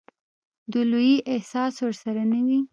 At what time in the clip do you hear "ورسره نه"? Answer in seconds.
1.83-2.39